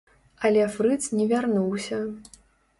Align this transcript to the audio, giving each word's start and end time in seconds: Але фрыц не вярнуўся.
Але 0.47 0.63
фрыц 0.77 0.97
не 1.19 1.29
вярнуўся. 1.35 2.03